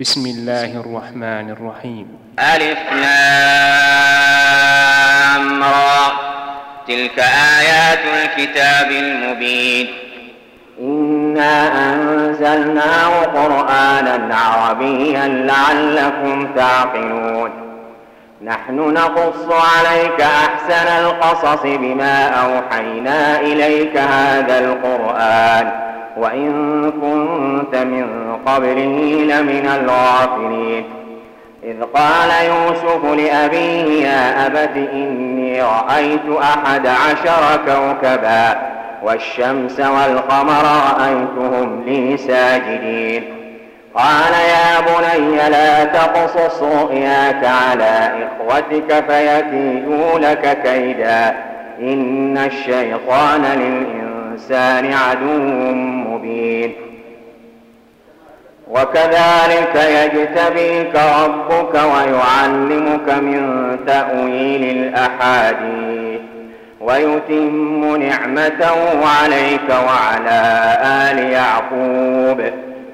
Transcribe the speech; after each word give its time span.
بسم 0.00 0.26
الله 0.26 0.80
الرحمن 0.80 1.50
الرحيم 1.50 2.06
ألف 2.38 2.78
لام 2.92 4.02
را 5.62 6.12
تلك 6.88 7.18
آيات 7.58 7.98
الكتاب 7.98 8.90
المبين 8.90 9.86
إنا 10.80 11.72
أنزلناه 11.92 13.22
قرآنا 13.24 14.36
عربيا 14.36 15.28
لعلكم 15.28 16.54
تعقلون 16.56 17.50
نحن 18.42 18.76
نقص 18.76 19.48
عليك 19.50 20.20
أحسن 20.20 20.88
القصص 21.04 21.62
بما 21.62 22.26
أوحينا 22.28 23.40
إليك 23.40 23.96
هذا 23.96 24.58
القرآن 24.58 25.83
وإن 26.16 26.52
كنت 26.90 27.76
من 27.76 28.36
قبله 28.46 29.24
لمن 29.24 29.66
الغافلين. 29.66 30.84
إذ 31.64 31.82
قال 31.82 32.30
يوسف 32.46 33.04
لأبيه 33.04 34.06
يا 34.06 34.46
أبت 34.46 34.76
إني 34.92 35.62
رأيت 35.62 36.38
أحد 36.42 36.86
عشر 36.86 37.60
كوكبا 37.66 38.56
والشمس 39.02 39.80
والقمر 39.80 40.64
رأيتهم 40.64 41.82
لي 41.86 42.16
ساجدين. 42.16 43.24
قال 43.94 44.32
يا 44.32 44.80
بني 44.80 45.36
لا 45.50 45.84
تقصص 45.84 46.62
رؤياك 46.62 47.44
على 47.44 48.12
إخوتك 48.26 49.04
فيكيدوا 49.08 50.18
لك 50.18 50.58
كيدا. 50.62 51.34
إن 51.80 52.38
الشيطان 52.38 53.42
للإنسان 53.42 54.03
عدو 54.94 55.38
مبين. 56.08 56.74
وكذلك 58.70 59.74
يجتبيك 59.74 60.96
ربك 60.96 61.74
ويعلمك 61.74 63.08
من 63.08 63.76
تأويل 63.86 64.64
الأحاديث 64.76 66.20
ويتم 66.80 67.96
نعمته 67.96 69.06
عليك 69.22 69.68
وعلى 69.70 70.42
آل 70.82 71.18
يعقوب 71.18 72.50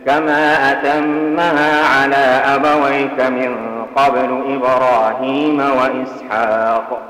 كما 0.07 0.73
أتمها 0.73 1.87
على 1.87 2.43
أبويك 2.55 3.21
من 3.21 3.57
قبل 3.97 4.43
إبراهيم 4.55 5.61
وإسحاق. 5.61 7.01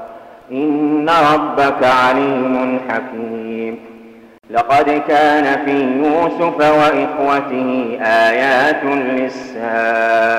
إن 0.53 1.11
ربك 1.34 1.84
عليم 1.84 2.81
حكيم. 2.89 3.89
لقد 4.53 5.03
كان 5.09 5.65
في 5.65 5.83
يوسف 5.83 6.59
وإخوته 6.59 7.98
آيات 8.03 8.84
للسائلين. 8.84 10.31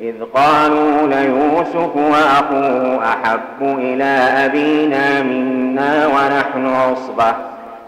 إذ 0.00 0.14
قالوا 0.34 1.06
ليوسف 1.06 1.96
وأخوه 1.96 3.04
أحب 3.04 3.62
إلى 3.62 4.04
أبينا 4.44 5.22
منا 5.22 6.06
ونحن 6.06 6.66
عصبة. 6.66 7.34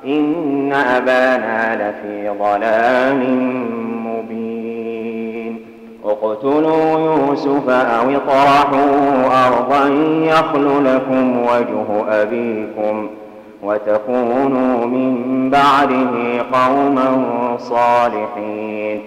إن 0.05 0.73
أبانا 0.73 1.75
لفي 1.75 2.29
ضلال 2.29 3.21
مبين. 4.07 5.61
اقتلوا 6.05 7.01
يوسف 7.01 7.69
أو 7.69 8.11
اطرحوا 8.11 9.47
أرضا 9.47 9.89
يخل 10.23 10.85
لكم 10.85 11.43
وجه 11.43 11.87
أبيكم. 12.23 13.11
وتكونوا 13.63 14.87
من 14.87 15.51
بعده 15.51 16.43
قوما 16.53 17.27
صالحين. 17.59 19.01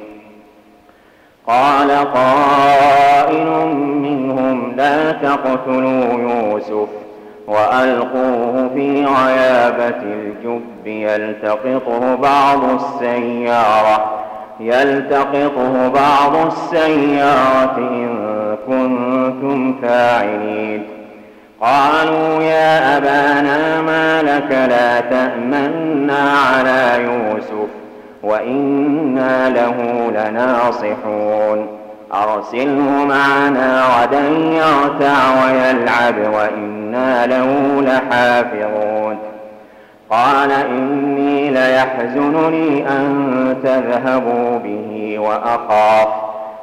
قال 1.48 1.92
قائل 1.92 3.76
منهم 3.78 4.74
لا 4.78 5.12
تقتلوا 5.12 6.14
يوسف 6.20 6.88
وألقوه 7.48 8.70
في 8.74 9.06
غيابة 9.06 10.02
الجب 10.04 10.88
يلتقطه 10.88 12.16
بعض 12.16 12.60
السيارة 12.64 14.12
يلتقطه 14.60 15.88
بعض 15.88 16.46
السيارة 16.46 17.78
إن 17.78 18.58
كنتم 18.68 19.76
فاعلين. 19.82 20.93
قالوا 21.64 22.44
يا 22.44 22.98
أبانا 22.98 23.82
ما 23.82 24.22
لك 24.22 24.52
لا 24.52 25.00
تأمنا 25.00 26.32
على 26.54 27.04
يوسف 27.04 27.70
وإنا 28.24 29.50
له 29.50 30.12
لناصحون. 30.12 31.68
أرسله 32.14 33.06
معنا 33.06 33.84
غدا 33.86 34.28
يرتع 34.52 35.46
ويلعب 35.46 36.34
وإنا 36.34 37.28
له 37.28 37.82
لحافظون. 37.82 39.18
قال 40.10 40.52
إني 40.52 41.50
ليحزنني 41.50 42.88
أن 42.88 43.56
تذهبوا 43.64 44.60
به 44.60 45.20
وأخاف. 45.20 46.33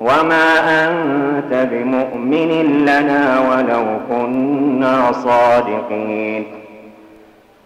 وما 0.00 0.58
أنت 0.84 1.68
بمؤمن 1.72 2.84
لنا 2.84 3.40
ولو 3.50 3.84
كنا 4.10 5.12
صادقين 5.12 6.46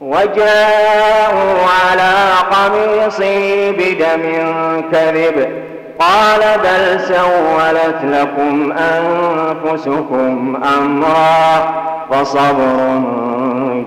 وجاءوا 0.01 1.59
على 1.83 2.13
قميصي 2.51 3.73
بدم 3.73 4.23
كذب 4.93 5.49
قال 5.99 6.41
بل 6.59 7.01
سولت 7.01 7.99
لكم 8.05 8.73
أنفسكم 8.73 10.57
أمرا 10.79 11.75
فصبر 12.11 13.03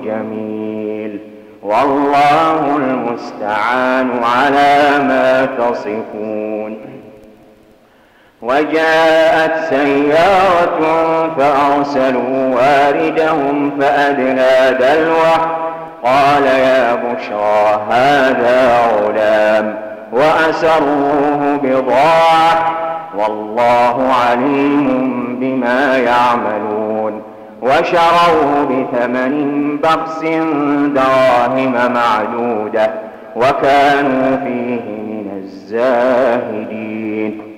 جميل 0.05 1.19
والله 1.63 2.77
المستعان 2.77 4.09
على 4.23 4.89
ما 5.07 5.47
تصفون 5.57 6.90
وجاءت 8.41 9.55
سيارة 9.69 10.79
فأرسلوا 11.37 12.55
واردهم 12.55 13.71
فأدنى 13.79 14.77
دلوه. 14.79 15.37
قال 16.03 16.45
يا 16.45 16.95
بشرى 16.95 17.81
هذا 17.89 18.87
غلام 18.87 19.75
وأسروه 20.11 21.59
بضاعة. 21.63 22.75
والله 23.17 24.13
عليم 24.27 25.37
بما 25.39 25.97
يعملون. 25.97 27.21
وشروه 27.61 28.67
بثمن 28.69 29.77
بخس 29.77 30.21
دراهم 30.95 31.73
معدودة. 31.93 32.91
وكانوا 33.35 34.37
فيه 34.43 34.81
من 34.81 35.41
الزاهدين. 35.43 37.50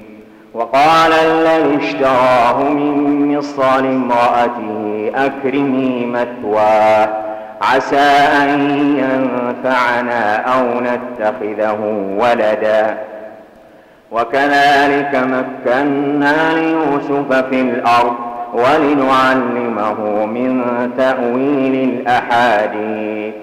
وقال 0.53 1.13
الذي 1.13 1.85
اشتراه 1.85 2.63
من 2.63 3.37
مصر 3.37 3.81
لامرأته 3.81 5.11
أكرمي 5.15 6.05
مثواه 6.05 7.09
عسى 7.61 8.09
أن 8.41 8.59
ينفعنا 8.97 10.35
أو 10.35 10.79
نتخذه 10.79 11.79
ولدا. 12.17 12.97
وكذلك 14.11 15.15
مكنا 15.15 16.53
ليوسف 16.53 17.33
في 17.49 17.61
الأرض 17.61 18.15
ولنعلمه 18.53 20.25
من 20.25 20.63
تأويل 20.97 21.89
الأحاديث. 21.89 23.33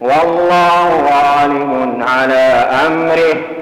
والله 0.00 0.88
غالب 0.88 2.02
على 2.08 2.66
أمره. 2.86 3.61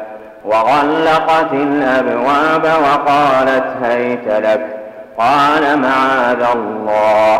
وغلقت 0.45 1.53
الأبواب 1.53 2.63
وقالت 2.63 3.65
هيت 3.83 4.27
لك 4.27 4.77
قال 5.17 5.79
معاذ 5.79 6.45
الله 6.55 7.39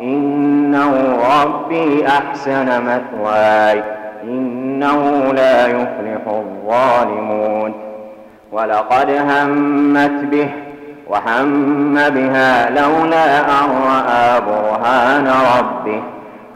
إنه 0.00 1.18
ربي 1.42 2.06
أحسن 2.08 2.82
مثواي 2.82 3.82
إنه 4.22 5.32
لا 5.34 5.66
يفلح 5.66 6.20
الظالمون. 6.26 7.74
ولقد 8.52 9.10
همت 9.10 10.24
به 10.30 10.48
وهم 11.06 11.94
بها 11.94 12.70
لولا 12.70 13.40
أن 13.40 13.70
رأى 13.86 14.40
برهان 14.40 15.32
ربه. 15.58 16.02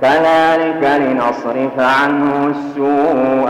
كذلك 0.02 1.00
لنصرف 1.00 1.78
عنه 1.78 2.46
السوء 2.46 3.48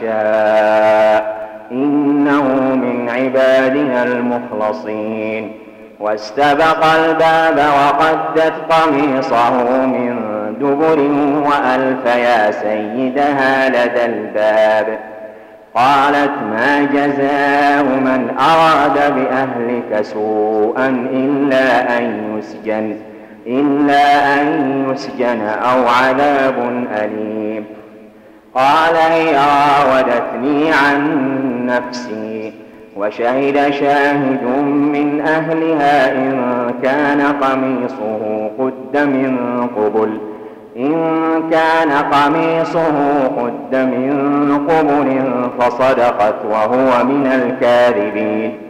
والفحشاء. 0.00 1.40
إنه 1.72 2.42
من 2.74 3.08
عبادنا 3.08 4.02
المخلصين. 4.02 5.52
واستبق 6.00 6.84
الباب 6.84 7.58
وقدت 7.58 8.52
قميصه 8.70 9.86
من 9.86 10.16
دبر 10.60 10.98
وألف 11.48 12.06
يا 12.06 12.50
سيدها 12.50 13.68
لدى 13.68 14.04
الباب. 14.04 14.98
قالت 15.74 16.32
ما 16.50 16.88
جزاء 16.92 17.82
من 17.84 18.36
أراد 18.38 19.14
بأهلك 19.14 20.02
سوءا 20.02 20.88
إلا 21.12 21.98
أن 21.98 22.38
يسجن. 22.38 23.09
إلا 23.50 24.34
أن 24.34 24.46
يسجن 24.90 25.40
أو 25.40 25.88
عذاب 25.88 26.86
أليم. 26.96 27.64
قال 28.54 28.96
هي 28.96 29.36
راودتني 29.36 30.72
عن 30.72 31.26
نفسي 31.66 32.52
وشهد 32.96 33.70
شاهد 33.70 34.42
من 34.66 35.20
أهلها 35.20 36.12
إن 36.12 36.34
كان 36.82 37.20
قميصه 37.20 38.50
قد 38.58 38.96
من 38.96 39.66
قبل 39.76 40.18
إن 40.76 40.94
كان 41.50 41.90
قميصه 41.90 43.24
قد 43.38 43.76
من 43.76 44.66
قبل 44.68 45.22
فصدقت 45.58 46.44
وهو 46.50 47.04
من 47.04 47.26
الكاذبين. 47.26 48.69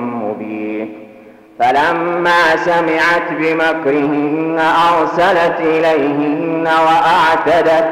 فلما 1.61 2.55
سمعت 2.55 3.31
بمكرهن 3.39 4.59
أرسلت 4.59 5.59
إليهن 5.59 6.67
وأعتدت 6.67 7.89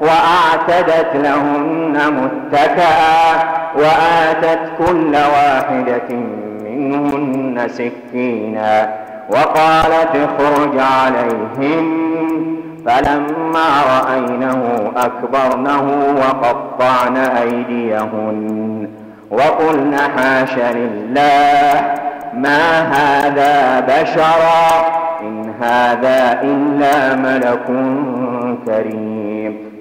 وأعتدت 0.00 1.08
لهن 1.14 1.96
متكئا 1.96 3.32
وآتت 3.76 4.60
كل 4.78 5.14
واحدة 5.14 6.16
منهن 6.64 7.68
سكينا 7.68 8.94
وقالت 9.30 10.10
اخرج 10.16 10.78
عليهم. 10.78 12.12
فلما 12.86 13.68
رأينه 13.88 14.92
أكبرنه 14.96 16.14
وقطعن 16.16 17.16
أيديهن 17.16 18.88
وقلن 19.30 19.96
حاش 20.16 20.54
لله 20.58 22.11
ما 22.34 22.80
هذا 22.80 23.80
بشرا 23.80 24.86
إن 25.20 25.54
هذا 25.60 26.40
إلا 26.42 27.14
ملك 27.16 27.66
كريم 28.66 29.72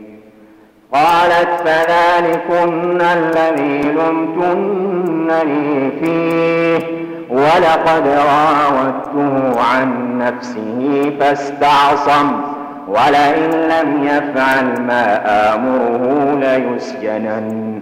قالت 0.93 1.49
فذلكن 1.65 3.01
الذي 3.01 3.81
لمتنني 3.91 5.69
فيه 5.99 6.79
ولقد 7.29 8.07
راودته 8.07 9.61
عن 9.61 10.17
نفسه 10.17 11.11
فاستعصم 11.19 12.41
ولئن 12.87 13.51
لم 13.51 14.03
يفعل 14.03 14.81
ما 14.81 15.21
آمره 15.55 16.39
ليسجنن 16.39 17.81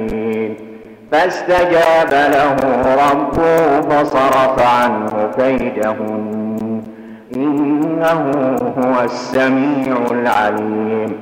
فاستجاب 1.11 2.11
له 2.11 2.55
ربه 3.11 3.81
فصرف 3.81 4.59
عنه 4.59 5.31
كيدهن. 5.37 6.83
إنه 7.35 8.21
هو 8.77 9.03
السميع 9.03 9.97
العليم. 10.11 11.19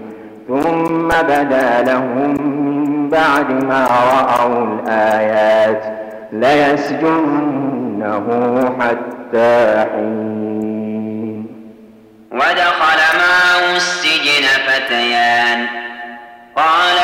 ثم 0.47 1.07
بدا 1.07 1.81
لهم 1.81 2.35
من 2.65 3.09
بعد 3.09 3.63
ما 3.63 3.87
رأوا 3.87 4.65
الآيات 4.65 5.83
ليسجنه 6.31 8.25
حتى 8.79 9.85
حين. 9.93 11.47
ودخل 12.31 12.99
معه 13.17 13.75
السجن 13.75 14.45
فتيان. 14.67 15.59
قال 16.55 16.97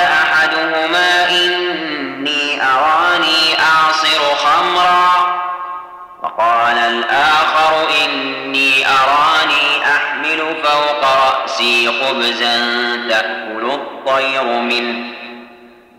وقال 6.96 7.04
الآخر 7.04 7.88
إني 8.06 8.72
أراني 8.88 9.68
أحمل 9.96 10.40
فوق 10.64 11.04
رأسي 11.26 11.88
خبزا 11.88 12.58
تأكل 13.10 13.66
الطير 13.72 14.44
منه. 14.44 15.06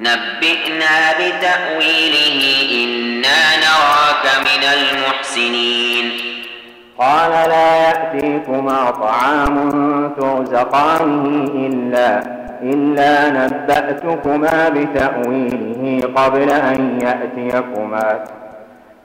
نبئنا 0.00 1.12
بتأويله 1.12 2.40
إنا 2.84 3.40
نراك 3.56 4.24
من 4.40 4.62
المحسنين. 4.64 6.12
قال 6.98 7.30
لا 7.30 7.76
يأتيكما 7.76 8.90
طعام 8.90 9.56
ترزقانه 10.20 11.24
إلا 11.66 12.22
إلا 12.62 13.30
نبأتكما 13.30 14.68
بتأويله 14.68 16.00
قبل 16.16 16.50
أن 16.50 16.98
يأتيكما. 17.02 18.24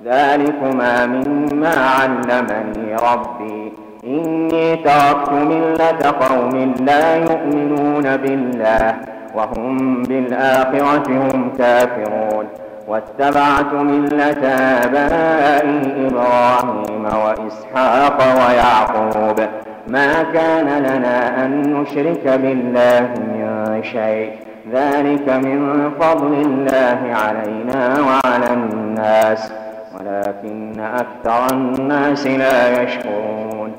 ذلكما 0.05 1.05
مما 1.05 1.74
علمني 1.98 2.96
ربي. 2.96 3.74
إني 4.03 4.75
تركت 4.75 5.31
ملة 5.31 6.12
قوم 6.20 6.75
لا 6.79 7.15
يؤمنون 7.15 8.17
بالله 8.17 8.96
وهم 9.36 10.03
بالآخرة 10.03 11.08
هم 11.08 11.51
كافرون. 11.58 12.46
واتبعت 12.88 13.74
ملة 13.74 14.48
آبائي 14.84 16.08
إبراهيم 16.08 17.05
وإسحاق 17.05 18.17
ويعقوب. 18.39 19.39
ما 19.88 20.24
كان 20.24 20.84
لنا 20.84 21.46
أن 21.46 21.74
نشرك 21.74 22.25
بالله 22.25 23.01
من 23.01 23.84
شيء. 23.84 24.31
ذلك 24.74 25.29
من 25.29 25.91
فضل 26.00 26.34
الله 26.34 27.00
علينا 27.13 27.98
وعلى 28.08 28.53
الناس. 28.53 29.61
ولكن 30.01 30.79
أكثر 30.79 31.55
الناس 31.55 32.27
لا 32.27 32.84
يشكرون. 32.84 33.72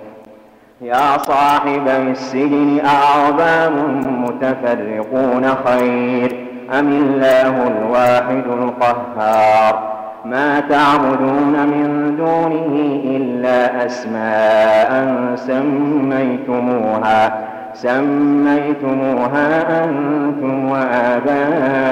يا 0.80 1.18
صاحبي 1.18 1.96
السجن 1.96 2.80
أأرباب 2.80 3.72
متفرقون 4.06 5.54
خير 5.66 6.46
أم 6.78 6.88
الله 6.88 7.66
الواحد 7.66 8.44
القهار؟ 8.46 9.92
ما 10.24 10.60
تعبدون 10.60 11.66
من 11.66 12.16
دونه 12.16 13.00
إلا 13.04 13.86
أسماء 13.86 15.06
سميتموها 15.36 17.32
سميتموها 17.74 19.48
أنتم 19.84 20.70
وآباؤكم. 20.70 21.82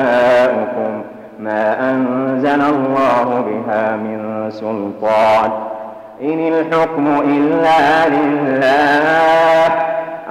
ما 1.41 1.91
أنزل 1.91 2.61
الله 2.61 3.45
بها 3.47 3.97
من 3.97 4.51
سلطان. 4.51 5.51
إن 6.23 6.49
الحكم 6.49 7.07
إلا 7.07 8.09
لله. 8.09 9.75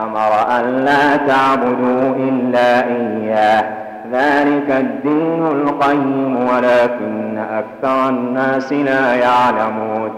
أمر 0.04 0.60
أن 0.60 0.86
لا 0.86 1.16
تعبدوا 1.16 2.16
إلا 2.16 2.86
إياه. 2.86 3.64
ذلك 4.12 4.72
الدين 4.72 5.48
القيم 5.48 6.48
ولكن 6.50 7.38
أكثر 7.38 8.10
الناس 8.10 8.74
لا 8.74 9.14
يعلمون. 9.14 10.12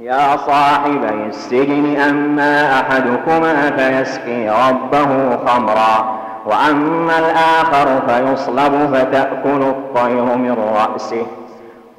يا 0.00 0.36
صاحبي 0.36 1.26
السجن 1.26 1.96
أما 1.96 2.80
أحدكما 2.80 3.70
فيسقي 3.70 4.48
ربه 4.48 5.36
خمرا. 5.46 6.17
وأما 6.48 7.18
الآخر 7.18 8.02
فيصلب 8.08 8.94
فتأكل 8.94 9.62
الطير 9.62 10.24
من 10.24 10.56
رأسه. 10.74 11.26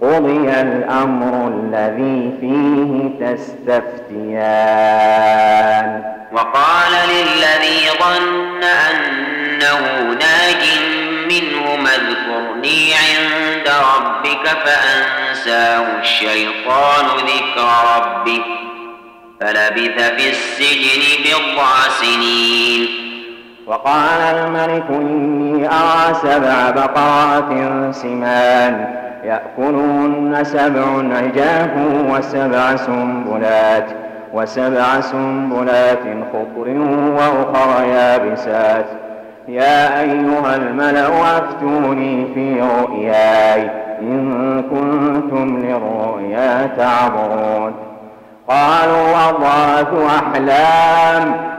قضي 0.02 0.50
الأمر 0.62 1.48
الذي 1.48 2.32
فيه 2.42 3.10
تستفتيان. 3.26 4.44
وقال 6.32 6.92
للذي 7.10 7.90
ظن 8.00 8.64
أنه 8.64 9.84
ناج 10.04 10.64
منه 11.26 11.66
اذكرني 11.90 12.94
عند 12.94 13.68
ربك 13.68 14.46
فأنساه 14.48 16.00
الشيطان 16.00 17.06
ذكر 17.06 17.68
ربه. 17.98 18.44
فلبث 19.42 19.98
في 20.18 20.30
السجن 20.30 21.02
بضع 21.24 21.74
سنين. 22.02 23.09
وقال 23.70 24.22
الملك 24.22 24.84
إني 24.90 25.68
أرى 25.68 26.14
سبع 26.14 26.70
بقرات 26.70 27.50
سمان 27.92 28.96
يأكلهن 29.24 30.40
سبع 30.44 30.82
عجاف 31.18 31.70
وسبع 32.10 32.76
سنبلات 32.76 33.86
وسبع 34.34 35.02
سنبلات 35.02 36.00
خضر 36.34 36.70
وأخر 37.16 37.84
يابسات. 37.84 38.86
يا 39.48 40.02
أيها 40.02 40.56
الملأ 40.56 41.38
أفتوني 41.38 42.26
في 42.34 42.62
رؤياي 42.62 43.70
إن 44.02 44.64
كنتم 44.64 45.58
للرؤيا 45.58 46.70
تعبرون. 46.78 47.74
قالوا 48.48 49.30
أضغاث 49.30 49.88
أحلام. 50.18 51.59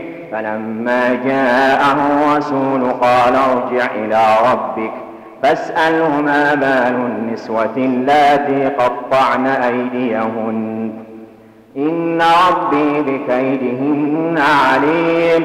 فلما 0.31 1.19
جاءه 1.25 1.97
الرسول 2.11 2.91
قال 2.91 3.35
ارجع 3.35 3.85
إلى 3.95 4.35
ربك 4.51 4.91
فاسأله 5.43 6.21
ما 6.21 6.53
بال 6.53 6.95
النسوة 6.95 7.77
اللاتي 7.77 8.65
قطعن 8.65 9.47
أيديهن. 9.47 10.91
إن 11.77 12.21
ربي 12.49 13.01
بكيدهن 13.01 14.41
عليم. 14.63 15.43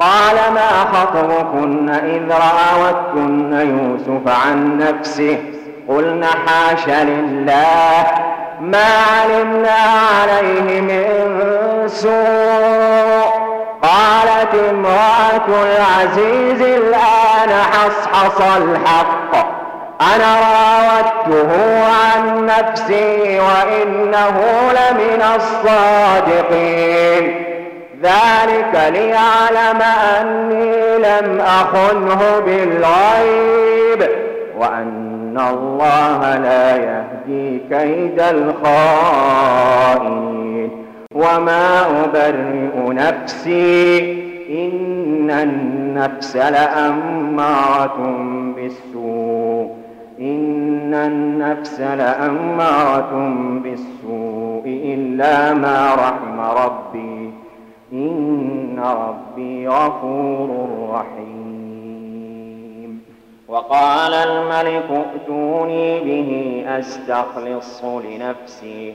قال 0.00 0.34
ما 0.54 0.68
خطبكن 0.68 1.88
إذ 1.88 2.22
راوتن 2.30 3.52
يوسف 3.52 4.46
عن 4.46 4.78
نفسه؟ 4.78 5.38
قلن 5.88 6.24
حاش 6.24 6.88
لله. 6.88 8.06
ما 8.60 8.88
علمنا 9.20 9.76
عليه 10.20 10.80
من 10.80 11.04
سوء. 11.88 13.39
قالت 13.82 14.54
امرأة 14.70 15.48
العزيز 15.48 16.60
الآن 16.62 17.50
حصحص 17.72 18.40
الحق. 18.56 19.32
أنا 20.14 20.30
راودته 20.40 21.50
عن 21.84 22.46
نفسي 22.46 23.40
وإنه 23.40 24.36
لمن 24.72 25.22
الصادقين. 25.36 27.24
ذلك 28.02 28.74
ليعلم 28.92 29.82
أني 30.20 30.98
لم 30.98 31.40
أخنه 31.40 32.20
بالغيب 32.46 34.00
وأن 34.58 35.36
الله 35.50 36.38
لا 36.38 36.76
يهدي 36.76 37.58
كيد 37.70 38.20
الخائنين. 38.20 39.40
وما 41.14 42.04
أبرئ 42.04 42.92
نفسي 42.92 43.98
إن 44.50 45.30
النفس 45.30 46.36
لأمارة 46.36 47.96
بالسوء 48.56 49.70
إن 50.20 50.94
النفس 50.94 51.80
لأمارة 51.80 53.34
بالسوء 53.62 54.62
إلا 54.66 55.54
ما 55.54 55.94
رحم 55.94 56.40
ربي 56.40 57.32
إن 57.92 58.80
ربي 58.80 59.68
غفور 59.68 60.68
رحيم 60.92 61.90
وقال 63.48 64.14
الملك 64.14 64.90
ائتوني 64.90 66.00
به 66.00 66.64
أستخلصه 66.78 68.00
لنفسي 68.02 68.94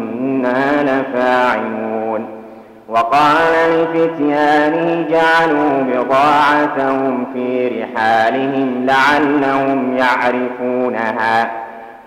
وإنا 0.45 0.83
لفاعلون. 0.83 2.27
وقال 2.89 3.37
لفتيانه 3.71 5.07
جعلوا 5.09 5.83
بضاعتهم 5.83 7.25
في 7.33 7.67
رحالهم 7.67 8.85
لعلهم 8.85 9.97
يعرفونها 9.97 11.51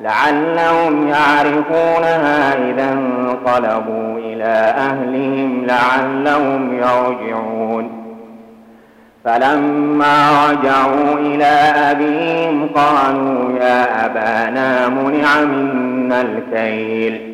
لعلهم 0.01 1.09
يعرفونها 1.09 2.55
إذا 2.71 2.93
انقلبوا 2.93 4.19
إلى 4.19 4.75
أهلهم 4.77 5.67
لعلهم 5.67 6.75
يرجعون. 6.79 7.91
فلما 9.25 10.31
رجعوا 10.51 11.19
إلى 11.19 11.73
أبيهم 11.91 12.69
قالوا 12.75 13.59
يا 13.61 14.07
أبانا 14.07 14.89
منع 14.89 15.45
منا 15.45 16.21
الكيل. 16.21 17.34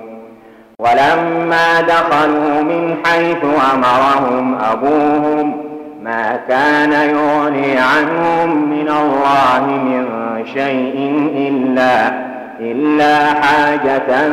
ولما 1.01 1.81
دخلوا 1.81 2.61
من 2.61 2.95
حيث 3.05 3.37
أمرهم 3.73 4.57
أبوهم 4.71 5.57
ما 6.03 6.39
كان 6.49 6.91
يغني 6.91 7.77
عنهم 7.79 8.69
من 8.69 8.89
الله 8.89 9.65
من 9.67 10.05
شيء 10.53 11.29
إلا 11.35 12.11
إلا 12.59 13.33
حاجة 13.33 14.29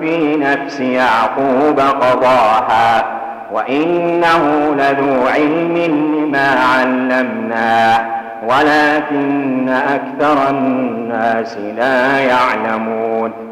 في 0.00 0.36
نفس 0.36 0.80
يعقوب 0.80 1.80
قضاها 1.80 3.04
وإنه 3.52 4.74
لذو 4.78 5.26
علم 5.26 5.76
لما 5.76 6.56
علمناه 6.74 8.00
ولكن 8.46 9.68
أكثر 9.68 10.50
الناس 10.50 11.56
لا 11.76 12.18
يعلمون 12.18 13.51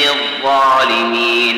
الظالمين. 0.61 1.55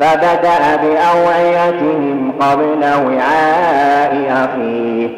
فبدأ 0.00 0.76
بأوعيتهم 0.76 2.32
قبل 2.40 2.84
وعاء 2.84 4.26
أخيه 4.30 5.08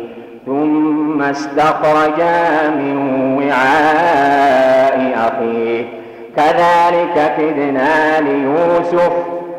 ثم 0.47 1.23
استخرجا 1.23 2.69
من 2.69 2.97
وعاء 3.39 5.15
أخيه. 5.15 5.85
كذلك 6.37 7.35
كدنا 7.39 8.21
ليوسف 8.21 9.13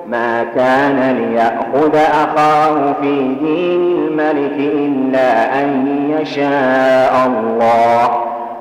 ما 0.07 0.45
كان 0.55 1.17
ليأخذ 1.17 1.95
أخاه 1.95 2.93
في 3.01 3.35
دين 3.41 3.97
الملك 3.97 4.57
إلا 4.57 5.61
أن 5.61 5.69
يشاء 6.19 7.27
الله. 7.27 8.09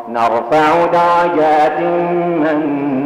نرفع 0.09 0.87
درجات 0.87 1.81
من 1.81 3.06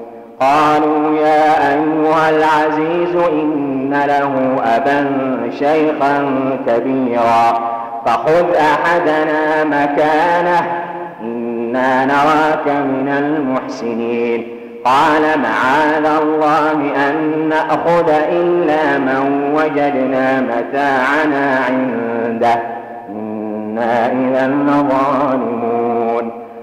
قالوا 0.41 1.17
يا 1.17 1.73
أيها 1.73 2.29
العزيز 2.29 3.15
إن 3.15 4.03
له 4.07 4.55
أبا 4.63 5.11
شيخا 5.59 6.25
كبيرا 6.67 7.71
فخذ 8.05 8.55
أحدنا 8.55 9.63
مكانه 9.63 10.61
إنا 11.21 12.05
نراك 12.05 12.67
من 12.67 13.07
المحسنين. 13.07 14.47
قال 14.85 15.21
معاذ 15.21 16.05
الله 16.21 17.09
أن 17.09 17.15
نأخذ 17.49 18.09
إلا 18.09 18.97
من 18.97 19.51
وجدنا 19.55 20.41
متاعنا 20.41 21.59
عنده. 21.69 22.61
إنا 23.09 24.11
إذا 24.11 24.47
لظالمون. 24.47 26.40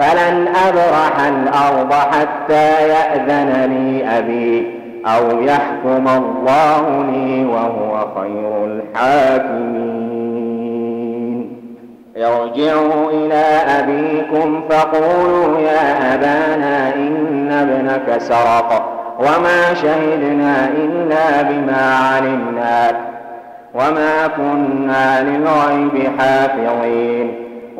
فلن 0.00 0.48
أبرح 0.68 1.14
الأرض 1.28 1.92
حتى 1.92 2.88
يأذن 2.88 3.50
لي 3.70 4.18
أبي 4.18 4.80
أو 5.06 5.40
يحكم 5.40 6.08
الله 6.08 7.04
لي 7.12 7.44
وهو 7.44 8.06
خير 8.20 8.64
الحاكمين. 8.64 10.00
ارجعوا 12.16 13.10
إلى 13.10 13.44
أبيكم 13.78 14.62
فقولوا 14.70 15.58
يا 15.58 16.14
أبانا 16.14 16.94
إن 16.94 17.52
ابنك 17.52 18.18
سرق 18.18 18.70
وما 19.18 19.74
شهدنا 19.74 20.68
إلا 20.68 21.42
بما 21.42 21.94
علمنا 21.94 22.90
وما 23.74 24.26
كنا 24.36 25.22
للغيب 25.22 26.10
حافظين. 26.18 27.39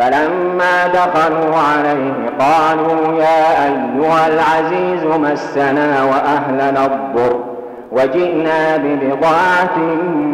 فلما 0.00 0.86
دخلوا 0.86 1.56
عليه 1.56 2.30
قالوا 2.38 3.18
يا 3.18 3.64
أيها 3.66 4.26
العزيز 4.26 5.04
مسنا 5.04 6.04
وأهلنا 6.04 6.86
الضر 6.86 7.40
وجئنا 7.92 8.76
ببضاعة 8.76 9.78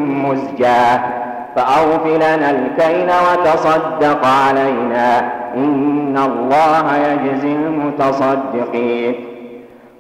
مزجاة 0.07 1.01
فأوف 1.57 2.07
لنا 2.07 2.51
الكيل 2.51 3.11
وتصدق 3.11 4.27
علينا 4.27 5.19
إن 5.55 6.19
الله 6.19 6.97
يجزي 6.97 7.53
المتصدقين. 7.53 9.15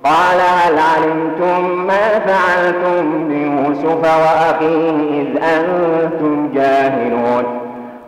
قال 0.04 0.40
هل 0.40 0.78
علمتم 0.78 1.86
ما 1.86 2.18
فعلتم 2.18 3.28
بيوسف 3.28 4.04
وأخيه 4.04 5.22
إذ 5.22 5.42
أنتم 5.42 6.52
جاهلون؟ 6.54 7.55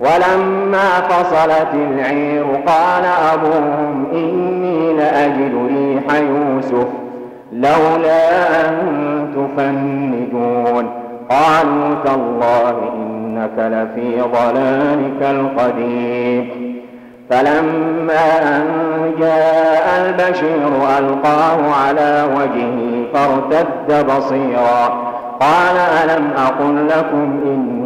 ولما 0.00 1.00
فصلت 1.08 1.74
العير 1.74 2.44
قال 2.66 3.04
أبوهم 3.32 4.06
إني 4.12 4.92
لأجد 4.92 5.52
ريح 5.68 6.20
يوسف 6.20 6.88
لولا 7.52 8.60
أن 8.60 8.74
تفندون. 9.36 10.90
قالوا 11.30 11.94
تالله 12.04 12.76
إنك 12.94 13.56
لفي 13.58 14.20
ضلالك 14.20 15.20
القديم. 15.22 16.76
فلما 17.30 18.56
أن 18.56 18.64
جاء 19.20 19.86
البشير 20.06 20.72
ألقاه 20.98 21.58
على 21.86 22.24
وجهه 22.36 23.04
فارتد 23.14 24.06
بصيرا. 24.06 24.82
قال 25.40 25.76
ألم 25.76 26.30
أقل 26.36 26.88
لكم 26.88 27.40
إني 27.46 27.85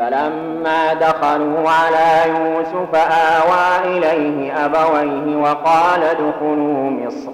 فلما 0.00 0.94
دخلوا 0.94 1.70
على 1.70 2.30
يوسف 2.30 2.94
آوى 2.94 3.98
إليه 3.98 4.64
أبويه 4.64 5.36
وقال 5.36 6.02
ادخلوا 6.02 6.90
مصر 6.90 7.30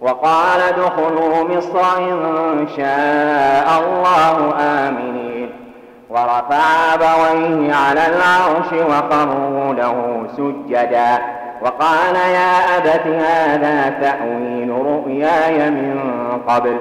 وقال 0.00 0.60
ادخلوا 0.60 1.44
مصر 1.44 1.98
إن 1.98 2.68
شاء 2.76 3.80
الله 3.80 4.54
آمنين. 4.60 5.50
ورفع 6.10 6.94
أبويه 6.94 7.74
على 7.74 8.06
العرش 8.06 8.72
وقروا 8.72 9.74
له 9.74 10.22
سجدا. 10.36 11.18
وقال 11.62 12.16
يا 12.16 12.78
أبت 12.78 13.06
هذا 13.06 13.94
تأويل 14.00 14.70
رؤياي 14.70 15.70
من 15.70 16.00
قبل. 16.48 16.80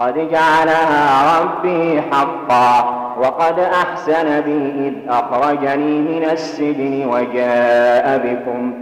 قد 0.00 0.30
جعلها 0.30 1.40
ربي 1.40 2.02
حقا 2.12 2.98
وقد 3.20 3.58
أحسن 3.58 4.40
بي 4.40 4.88
إذ 4.88 4.94
أخرجني 5.08 5.98
من 6.00 6.24
السجن 6.32 7.06
وجاء 7.06 8.18
بكم 8.18 8.72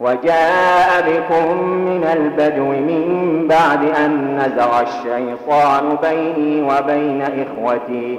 وجاء 0.00 1.02
بكم 1.08 1.58
من 1.68 2.04
البدو 2.12 2.64
من 2.64 3.46
بعد 3.48 3.84
أن 4.04 4.36
نزغ 4.38 4.80
الشيطان 4.80 5.96
بيني 6.02 6.62
وبين 6.62 7.22
إخوتي 7.22 8.18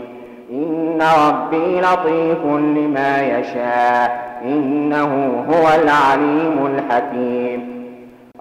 إن 0.52 1.02
ربي 1.28 1.82
لطيف 1.82 2.46
لما 2.46 3.22
يشاء 3.22 4.28
إنه 4.46 5.44
هو 5.50 5.68
العليم 5.84 6.66
الحكيم 6.76 7.78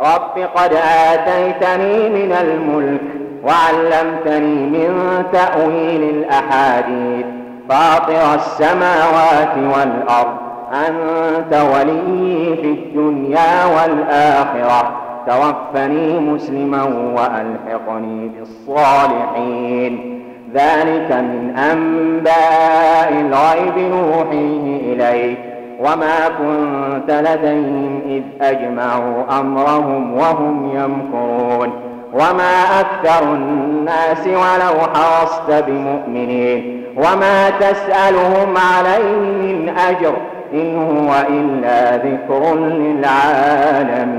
رب 0.00 0.38
قد 0.54 0.72
آتيتني 1.12 2.08
من 2.08 2.32
الملك 2.32 3.15
وعلمتني 3.46 4.66
من 4.66 5.22
تأويل 5.32 6.02
الأحاديث 6.02 7.26
فاطر 7.68 8.34
السماوات 8.34 9.54
والأرض 9.56 10.36
أنت 10.72 11.54
ولي 11.74 12.56
في 12.56 12.70
الدنيا 12.70 13.64
والآخرة. 13.64 14.92
توفني 15.26 16.18
مسلما 16.18 16.82
وألحقني 16.84 18.28
بالصالحين. 18.28 20.22
ذلك 20.54 21.12
من 21.12 21.56
أنباء 21.56 23.12
الغيب 23.12 23.92
نوحيه 23.92 24.92
إليك. 24.92 25.38
وما 25.80 26.28
كنت 26.38 27.10
لديهم 27.10 28.00
إذ 28.06 28.22
أجمعوا 28.40 29.40
أمرهم 29.40 30.18
وهم 30.18 30.70
يمكرون. 30.74 31.85
وما 32.16 32.80
أكثر 32.80 33.22
الناس 33.22 34.26
ولو 34.26 34.80
حرصت 34.94 35.50
بمؤمنين 35.66 36.84
وما 36.96 37.50
تسألهم 37.50 38.54
عليه 38.56 39.20
من 39.42 39.68
أجر 39.78 40.14
إن 40.52 40.76
هو 40.76 41.14
إلا 41.28 41.96
ذكر 41.96 42.54
للعالمين 42.54 44.16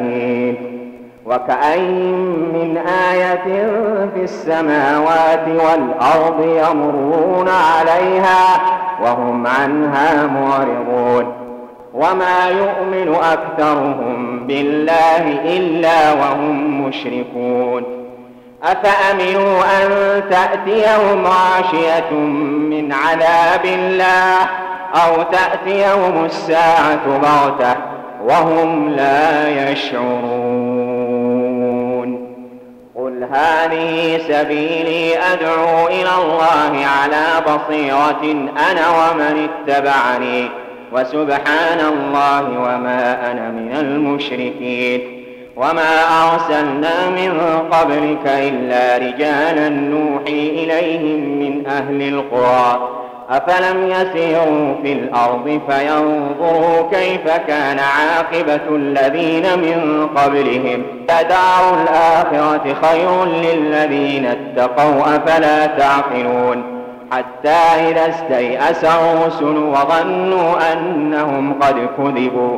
وكأين 1.25 2.15
من 2.53 2.77
آية 3.11 3.67
في 4.13 4.23
السماوات 4.23 5.47
والأرض 5.47 6.41
يمرون 6.41 7.49
عليها 7.49 8.61
وهم 9.03 9.47
عنها 9.47 10.25
معرضون 10.25 11.33
وما 11.93 12.49
يؤمن 12.49 13.15
أكثرهم 13.15 14.47
بالله 14.47 15.39
إلا 15.57 16.13
وهم 16.13 16.76
مشركون 16.87 17.83
أفأمنوا 18.63 19.61
أن 19.63 20.23
تأتيهم 20.29 21.27
عاشية 21.27 22.11
من 22.11 22.93
عذاب 22.93 23.65
الله 23.65 24.41
أو 24.93 25.23
تأتيهم 25.23 26.25
الساعة 26.25 27.07
بغتة 27.07 27.75
وهم 28.23 28.89
لا 28.89 29.47
يشعرون؟ 29.71 30.77
قل 32.95 33.23
هذه 33.31 34.17
سبيلي 34.27 35.17
أدعو 35.33 35.87
إلى 35.87 36.09
الله 36.23 36.85
على 36.85 37.25
بصيرة 37.47 38.23
أنا 38.71 38.89
ومن 38.89 39.49
اتبعني 39.49 40.49
وسبحان 40.91 41.79
الله 41.79 42.43
وما 42.59 43.31
أنا 43.31 43.49
من 43.51 43.75
المشركين. 43.75 45.16
وما 45.57 46.01
أرسلنا 46.33 47.09
من 47.09 47.39
قبلك 47.71 48.25
إلا 48.27 48.97
رجالا 48.97 49.69
نوحي 49.69 50.49
إليهم 50.49 51.19
من 51.39 51.67
أهل 51.67 52.01
القرى 52.01 52.89
أفلم 53.29 53.87
يسيروا 53.87 54.73
في 54.83 54.93
الأرض 54.93 55.61
فينظروا 55.69 56.89
كيف 56.91 57.29
كان 57.47 57.79
عاقبة 57.79 58.75
الذين 58.75 59.59
من 59.59 60.07
قبلهم 60.15 60.83
فدار 61.07 61.81
الآخرة 61.83 62.73
خير 62.81 63.25
للذين 63.25 64.25
اتقوا 64.25 65.15
أفلا 65.15 65.65
تعقلون 65.65 66.63
حتى 67.11 67.89
إذا 67.89 68.09
استيأس 68.09 68.83
الرسل 68.85 69.57
وظنوا 69.57 70.73
أنهم 70.73 71.53
قد 71.61 71.87
كذبوا 71.97 72.57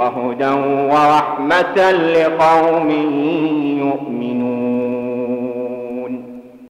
وهدى 0.00 0.52
ورحمة 0.92 1.76
لقوم 1.90 2.90
يؤمنون. 3.84 4.49